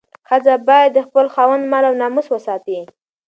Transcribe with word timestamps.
ښځه 0.29 0.53
باید 0.69 0.91
د 0.93 0.99
خپل 1.07 1.25
خاوند 1.33 1.63
مال 1.71 1.83
او 1.89 1.95
ناموس 2.01 2.27
وساتي. 2.31 2.77